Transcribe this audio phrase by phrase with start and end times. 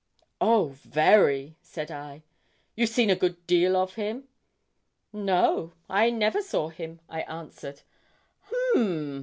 [0.41, 2.23] 'Oh, very!' said I.
[2.75, 4.27] 'You've seen a good deal of him?'
[5.13, 7.83] 'No, I never saw him,' I answered.